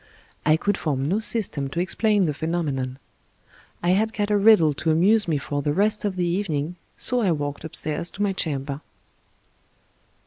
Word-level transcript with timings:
I 0.47 0.57
could 0.57 0.79
form 0.79 1.07
no 1.07 1.19
system 1.19 1.67
to 1.67 1.79
explain 1.79 2.25
the 2.25 2.33
phenomenon. 2.33 2.97
I 3.83 3.91
had 3.91 4.13
got 4.13 4.31
a 4.31 4.35
riddle 4.35 4.73
to 4.73 4.89
amuse 4.89 5.27
me 5.27 5.37
for 5.37 5.61
the 5.61 5.73
rest 5.73 6.05
of 6.05 6.15
the 6.15 6.25
even 6.25 6.55
ing, 6.55 6.75
so 6.97 7.19
I 7.21 7.29
walked 7.29 7.63
upstairs 7.63 8.09
to 8.13 8.23
my 8.23 8.33
chamber. 8.33 8.81